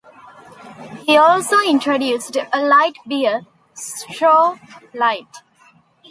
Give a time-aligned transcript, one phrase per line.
[1.05, 3.41] He also introduced a light beer,
[3.75, 4.59] Stroh
[4.95, 5.27] Light.